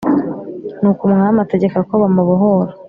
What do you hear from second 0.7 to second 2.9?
Nuko umwami ategeka ko bamubohora.